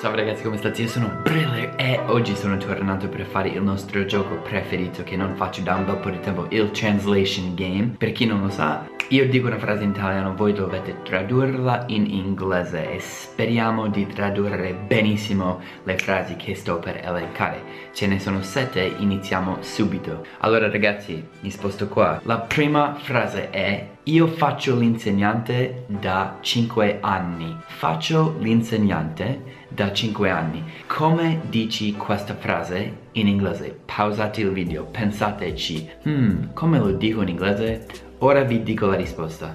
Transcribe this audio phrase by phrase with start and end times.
[0.00, 0.82] Salve ragazzi come state?
[0.82, 5.34] Io sono Briller e oggi sono tornato per fare il nostro gioco preferito che non
[5.34, 8.86] faccio da un bel po' di tempo, il Translation Game Per chi non lo sa,
[9.10, 14.74] io dico una frase in italiano, voi dovete tradurla in inglese e speriamo di tradurre
[14.74, 17.62] benissimo le frasi che sto per elencare.
[17.94, 20.26] Ce ne sono sette, iniziamo subito.
[20.40, 22.20] Allora ragazzi, mi sposto qua.
[22.24, 27.56] La prima frase è io faccio l'insegnante da 5 anni.
[27.64, 30.62] Faccio l'insegnante da 5 anni.
[30.86, 33.74] Come dici questa frase in inglese?
[33.86, 35.90] Pausate il video, pensateci.
[36.06, 38.06] Hmm, come lo dico in inglese?
[38.20, 39.54] Ora vi dico la risposta.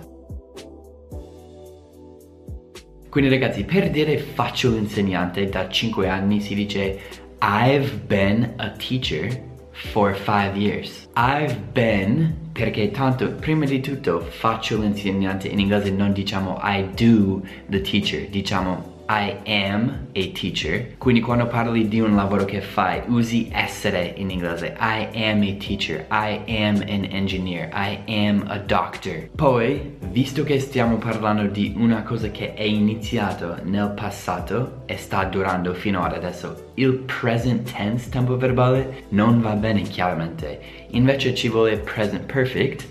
[3.10, 7.00] Quindi ragazzi, per dire faccio l'insegnante da 5 anni si dice
[7.42, 9.40] I've been a teacher
[9.72, 11.10] for 5 years.
[11.16, 17.42] I've been perché tanto prima di tutto faccio l'insegnante in inglese non diciamo I do
[17.68, 20.96] the teacher, diciamo I am a teacher.
[20.98, 24.76] Quindi quando parli di un lavoro che fai, usi essere in inglese.
[24.80, 26.06] I am a teacher.
[26.10, 27.70] I am an engineer.
[27.74, 29.30] I am a doctor.
[29.36, 35.24] Poi, visto che stiamo parlando di una cosa che è iniziato nel passato e sta
[35.26, 40.60] durando fino ad adesso, il present tense, tempo verbale, non va bene chiaramente.
[40.92, 42.88] Invece ci vuole present perfect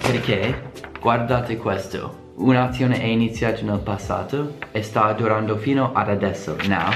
[0.00, 6.90] perché, guardate questo, un'azione è iniziata nel passato e sta durando fino ad adesso, now,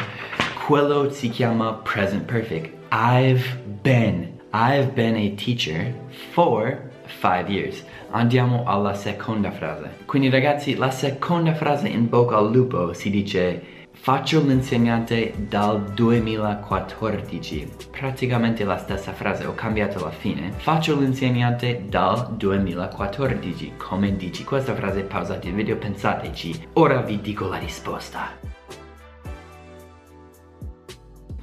[0.67, 2.73] quello si chiama present perfect.
[2.93, 5.95] I've been, I've been a teacher
[6.33, 7.85] for five years.
[8.11, 9.91] Andiamo alla seconda frase.
[10.07, 17.69] Quindi ragazzi, la seconda frase in bocca al lupo si dice Faccio l'insegnante dal 2014.
[17.93, 20.51] Praticamente la stessa frase, ho cambiato la fine.
[20.57, 23.75] Faccio l'insegnante dal 2014.
[23.77, 26.67] Come dici questa frase, pausate il video, pensateci.
[26.73, 28.31] Ora vi dico la risposta.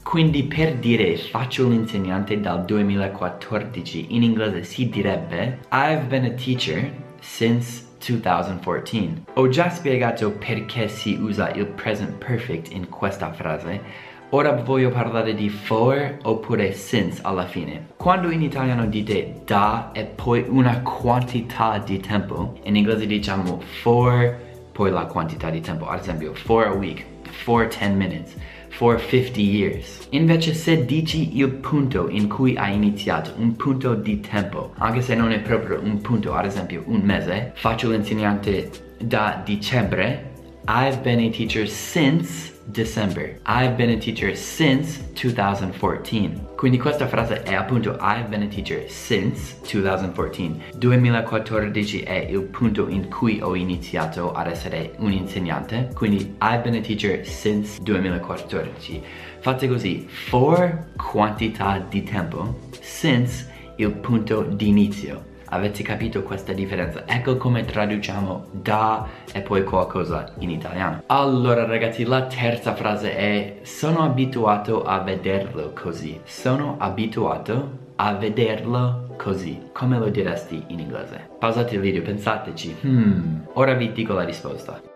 [0.04, 6.92] Quindi per dire faccio l'insegnante dal 2014 in inglese si direbbe I've been a teacher
[7.22, 9.24] since 2014.
[9.34, 14.08] Ho già spiegato perché si usa il present perfect in questa frase.
[14.32, 17.88] Ora voglio parlare di for oppure since alla fine.
[17.98, 24.38] Quando in italiano dite da e poi una quantità di tempo, in inglese diciamo for
[24.72, 25.88] poi la quantità di tempo.
[25.88, 28.36] Ad esempio, for a week, for 10 minutes
[28.70, 30.08] for 50 years.
[30.12, 35.16] Invece se dici il punto in cui hai iniziato, un punto di tempo, anche se
[35.16, 38.70] non è proprio un punto, ad esempio un mese, faccio l'insegnante
[39.00, 40.32] da dicembre,
[40.68, 43.40] I've been a teacher since December.
[43.46, 46.48] I've been a teacher since 2014.
[46.56, 50.78] Quindi questa frase è appunto I've been a teacher since 2014.
[50.78, 55.90] 2014 è il punto in cui ho iniziato ad essere un insegnante.
[55.94, 59.04] Quindi I've been a teacher since 2014.
[59.40, 63.48] Fate così, for quantità di tempo, since
[63.78, 65.29] il punto di inizio.
[65.52, 67.04] Avete capito questa differenza?
[67.08, 71.02] Ecco come traduciamo da e poi qualcosa in italiano.
[71.08, 76.20] Allora ragazzi, la terza frase è sono abituato a vederlo così.
[76.24, 79.70] Sono abituato a vederlo così.
[79.74, 81.30] Come lo diresti in inglese?
[81.40, 82.78] Pausate il video, pensateci.
[82.82, 84.89] Hmm, ora vi dico la risposta.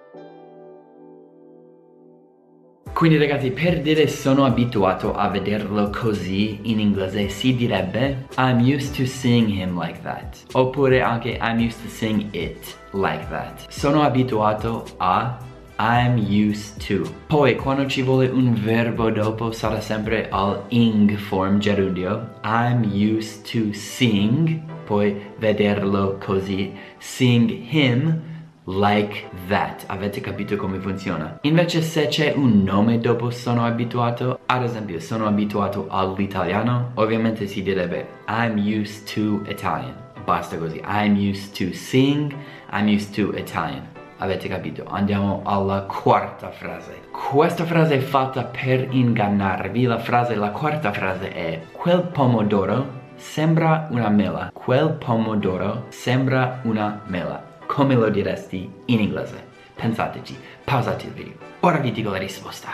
[3.03, 8.95] Quindi ragazzi per dire sono abituato a vederlo così in inglese si direbbe I'm used
[8.95, 10.37] to seeing him like that.
[10.53, 13.65] Oppure anche I'm used to seeing it like that.
[13.67, 15.37] Sono abituato a
[15.77, 17.11] I'm used to.
[17.27, 22.39] Poi quando ci vuole un verbo dopo sarà sempre al ing form gerundio.
[22.45, 24.61] I'm used to seeing.
[24.85, 26.71] Poi vederlo così.
[26.99, 28.21] Seeing him
[28.65, 29.83] like that.
[29.87, 31.39] Avete capito come funziona?
[31.41, 37.61] Invece se c'è un nome dopo sono abituato, ad esempio sono abituato all'italiano, ovviamente si
[37.61, 39.95] direbbe I'm used to Italian.
[40.23, 40.81] Basta così.
[40.85, 42.33] I'm used to sing,
[42.71, 43.91] I'm used to Italian.
[44.19, 44.85] Avete capito?
[44.87, 47.01] Andiamo alla quarta frase.
[47.11, 49.83] Questa frase è fatta per ingannarvi.
[49.83, 54.51] La frase, la quarta frase è Quel pomodoro sembra una mela.
[54.53, 59.47] Quel pomodoro sembra una mela come lo diresti in inglese?
[59.73, 61.33] Pensateci, pausate il video.
[61.61, 62.69] Ora vi dico la risposta.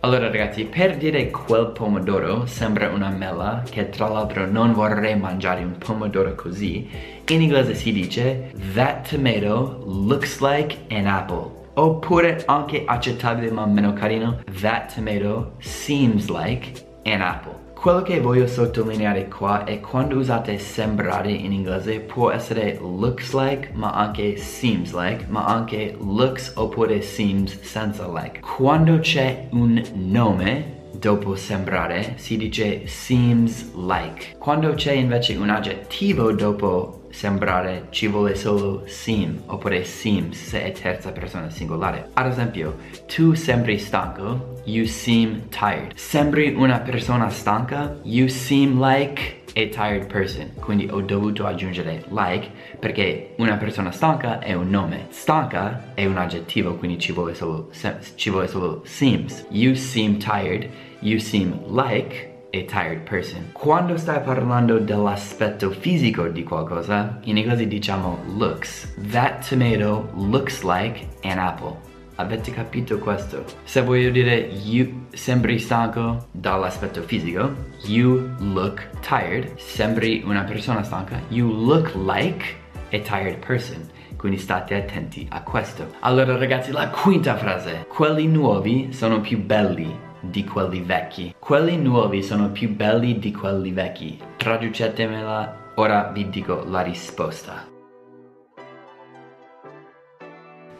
[0.00, 5.64] Allora ragazzi, per dire quel pomodoro sembra una mela, che tra l'altro non vorrei mangiare
[5.64, 6.86] un pomodoro così,
[7.26, 11.68] in inglese si dice That tomato looks like an apple.
[11.74, 16.72] Oppure anche accettabile ma meno carino, That tomato seems like
[17.04, 22.76] an apple Quello che voglio sottolineare qua è quando usate sembrare in inglese può essere
[22.78, 28.40] looks like ma anche seems like ma anche looks oppure seems senza like.
[28.40, 34.36] Quando c'è un nome dopo sembrare si dice seems like.
[34.36, 40.72] Quando c'è invece un aggettivo dopo sembrare ci vuole solo seem oppure seems se è
[40.72, 42.10] terza persona singolare.
[42.14, 42.76] Ad esempio,
[43.06, 45.92] tu sembri stanco, you seem tired.
[45.94, 50.52] Sembri una persona stanca, you seem like a tired person.
[50.60, 55.06] Quindi ho dovuto aggiungere like perché una persona stanca è un nome.
[55.10, 57.70] Stanca è un aggettivo, quindi ci vuole solo,
[58.14, 59.46] ci vuole solo seems.
[59.50, 60.68] You seem tired,
[61.00, 63.50] you seem like a tired person.
[63.52, 68.94] Quando stai parlando dell'aspetto fisico di qualcosa, in inglese diciamo looks.
[69.10, 71.76] That tomato looks like an apple.
[72.16, 73.44] Avete capito questo?
[73.64, 77.54] Se voglio dire you sembri stanco dall'aspetto fisico,
[77.84, 79.56] you look tired.
[79.56, 82.44] Sembri una persona stanca, you look like
[82.92, 83.88] a tired person.
[84.16, 85.94] Quindi state attenti a questo.
[86.00, 87.86] Allora ragazzi, la quinta frase.
[87.88, 91.34] Quelli nuovi sono più belli di quelli vecchi.
[91.38, 94.18] Quelli nuovi sono più belli di quelli vecchi.
[94.36, 97.68] Traducetemela, ora vi dico la risposta.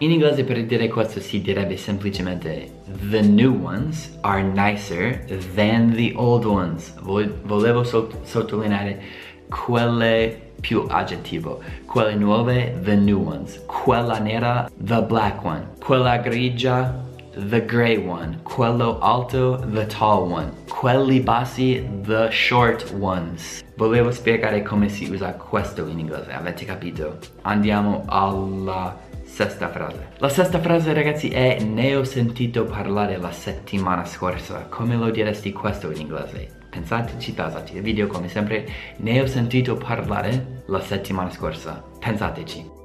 [0.02, 2.72] In inglese per dire questo si direbbe semplicemente
[3.10, 6.94] The new ones are nicer than the old ones.
[7.00, 9.02] Volevo sottolineare
[9.50, 11.60] quelle più aggettivo.
[11.84, 13.62] Quelle nuove, the new ones.
[13.66, 15.68] Quella nera, the black one.
[15.78, 18.40] Quella grigia, the gray one.
[18.42, 20.52] Quello alto, the tall one.
[20.68, 23.62] Quelli bassi, the short ones.
[23.76, 27.18] Volevo spiegare come si usa questo in inglese, avete capito?
[27.42, 30.08] Andiamo alla sesta frase.
[30.18, 34.66] La sesta frase ragazzi è ne ho sentito parlare la settimana scorsa.
[34.68, 36.58] Come lo diresti questo in inglese?
[36.68, 41.82] Pensateci, pensateci, il video come sempre ne ho sentito parlare la settimana scorsa.
[41.98, 42.79] Pensateci.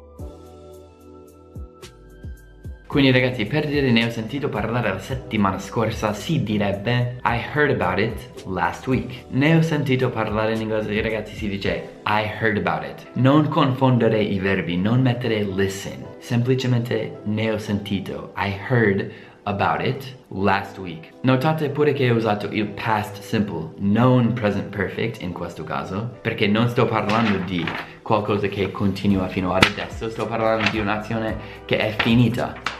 [2.95, 7.69] Quindi ragazzi per dire ne ho sentito parlare la settimana scorsa si direbbe I heard
[7.71, 12.55] about it last week Ne ho sentito parlare in inglese ragazzi si dice I heard
[12.55, 19.11] about it Non confondere i verbi, non mettere listen Semplicemente ne ho sentito I heard
[19.43, 25.21] about it last week Notate pure che ho usato il past simple non present perfect
[25.21, 27.65] in questo caso perché non sto parlando di
[28.01, 32.74] qualcosa che continua fino ad adesso sto parlando di un'azione che è finita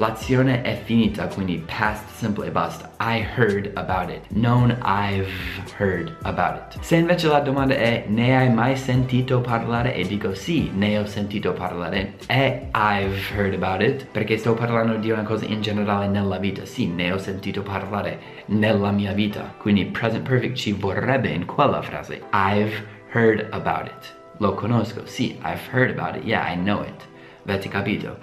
[0.00, 2.90] L'azione è finita, quindi past simple e basta.
[3.00, 5.28] I heard about it, non I've
[5.76, 6.82] heard about it.
[6.82, 11.04] Se invece la domanda è ne hai mai sentito parlare e dico sì, ne ho
[11.04, 16.06] sentito parlare e I've heard about it perché sto parlando di una cosa in generale
[16.06, 16.64] nella vita.
[16.64, 19.52] Sì, ne ho sentito parlare nella mia vita.
[19.58, 22.22] Quindi present perfect ci vorrebbe in quella frase.
[22.32, 22.72] I've
[23.12, 24.16] heard about it.
[24.38, 27.08] Lo conosco, sì, I've heard about it, yeah, I know it.
[27.44, 28.16] Avete capito?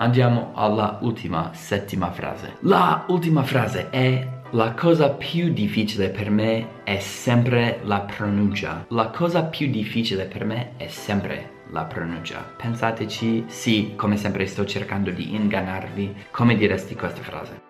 [0.00, 2.56] Andiamo alla ultima, settima frase.
[2.60, 8.86] La ultima frase è la cosa più difficile per me è sempre la pronuncia.
[8.88, 12.38] La cosa più difficile per me è sempre la pronuncia.
[12.56, 16.28] Pensateci, sì, come sempre sto cercando di ingannarvi.
[16.30, 17.69] Come diresti questa frase?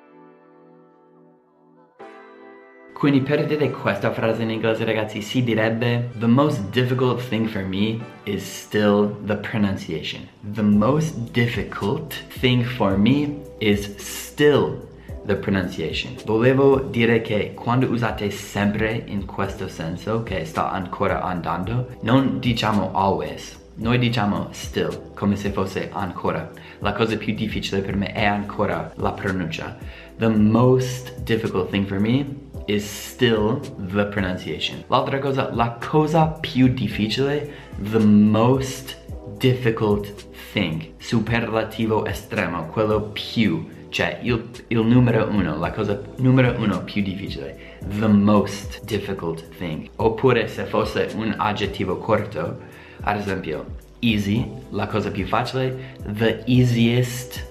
[3.01, 7.63] Quindi per dire questa frase in inglese ragazzi si direbbe The most difficult thing for
[7.63, 10.29] me is still the pronunciation.
[10.53, 14.87] The most difficult thing for me is still
[15.25, 16.15] the pronunciation.
[16.27, 22.91] Volevo dire che quando usate sempre in questo senso, che sta ancora andando, non diciamo
[22.93, 23.59] always.
[23.77, 26.51] Noi diciamo still, come se fosse ancora.
[26.81, 29.79] La cosa più difficile per me è ancora la pronuncia.
[30.19, 34.85] The most difficult thing for me is still the pronunciation.
[34.89, 37.51] L'altra cosa, la cosa più difficile,
[37.91, 38.97] the most
[39.39, 40.93] difficult thing.
[40.99, 47.79] Superlativo estremo, quello più, cioè il, il numero uno, la cosa numero uno più difficile.
[47.99, 49.89] The most difficult thing.
[49.97, 52.59] Oppure se fosse un aggettivo corto,
[53.03, 53.65] ad esempio,
[54.01, 57.50] easy, la cosa più facile, the easiest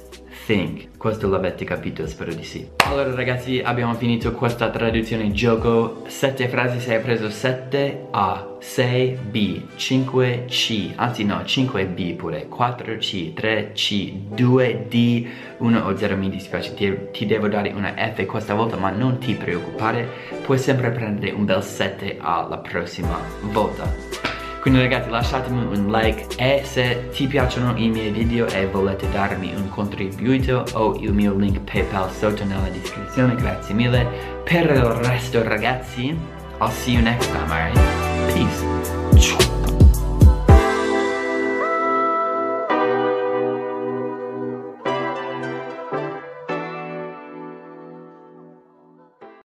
[0.49, 0.97] thing.
[0.97, 2.67] Questo l'avete capito, spero di sì.
[2.87, 6.05] Allora ragazzi, abbiamo finito questa traduzione gioco.
[6.07, 12.15] 7 frasi, se hai preso 7 A, 6 B, 5 C, anzi no, 5 B
[12.15, 15.27] pure, 4 C, 3 C, 2 D,
[15.59, 19.19] 1 o 0 mi dispiace, ti, ti devo dare una F questa volta, ma non
[19.19, 20.07] ti preoccupare,
[20.43, 23.19] puoi sempre prendere un bel 7 A la prossima
[23.51, 24.38] volta.
[24.61, 29.53] Quindi ragazzi lasciatemi un like e se ti piacciono i miei video e volete darmi
[29.55, 34.05] un contributo ho il mio link PayPal sotto nella descrizione, grazie mille.
[34.43, 36.17] Per il resto ragazzi
[36.59, 38.33] I'll see you next time, alright?
[38.33, 39.58] Peace.